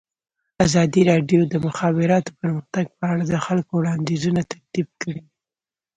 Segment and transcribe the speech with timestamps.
[0.65, 5.21] ازادي راډیو د د مخابراتو پرمختګ په اړه د خلکو وړاندیزونه ترتیب کړي.